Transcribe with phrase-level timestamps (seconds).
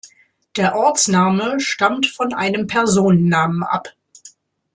[0.55, 3.89] Der Ortsname stammt von einem Personennamen ab.